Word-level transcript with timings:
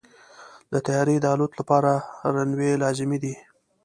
د 0.71 0.73
طیارې 0.85 1.15
د 1.21 1.25
الوت 1.33 1.53
لپاره 1.59 1.91
رنوی 2.33 2.71
لازمي 2.83 3.17
دی. 3.23 3.33